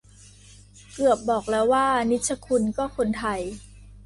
[0.93, 3.41] เกือบบอกแล้วว่านิชคุนก็คนไทย